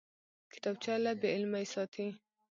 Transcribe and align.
کتابچه 0.53 0.93
له 1.05 1.11
بېعلمۍ 1.21 1.65
ساتي 1.73 2.05